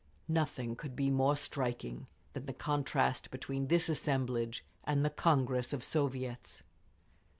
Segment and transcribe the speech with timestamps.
[0.27, 5.83] Nothing could be more striking than the contrast between this assemblage and the Congress of
[5.83, 6.63] Soviets.